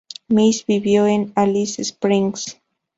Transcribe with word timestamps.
Mills 0.29 0.65
vivió 0.65 1.05
en 1.05 1.31
Alice 1.35 1.79
Springs. 1.83 2.59